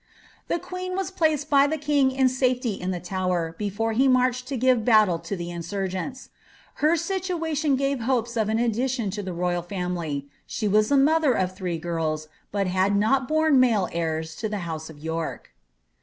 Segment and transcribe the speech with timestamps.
[0.47, 4.47] The queen was placed by the king in safety in the Tower,^ before he marched
[4.47, 6.29] to give battle to the insurgents.
[6.81, 11.33] Her ^situation gave hopes of an addition to the royal family; she was the mother
[11.33, 15.51] of three girls, but had not borne heirsHmale to the house of York.